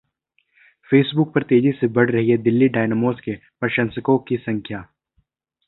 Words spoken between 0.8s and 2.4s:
Facebook पर तेजी से बढ़ रही है